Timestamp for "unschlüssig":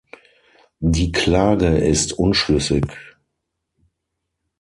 2.13-2.87